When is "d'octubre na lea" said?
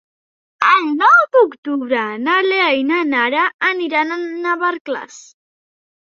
1.35-2.69